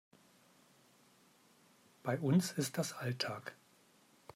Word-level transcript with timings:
Bei 2.01 2.17
uns 2.19 2.53
ist 2.53 2.79
das 2.79 2.93
Alltag. 2.93 3.53